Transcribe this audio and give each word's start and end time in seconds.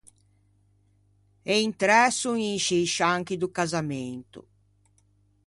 E 1.53 1.55
intræ 1.67 2.03
son 2.19 2.37
in 2.51 2.57
scî 2.65 2.79
scianchi 2.91 3.35
do 3.41 3.47
casamento. 3.57 4.41